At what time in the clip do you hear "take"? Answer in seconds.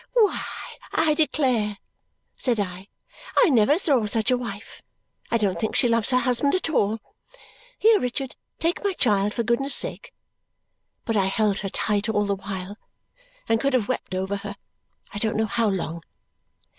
8.57-8.83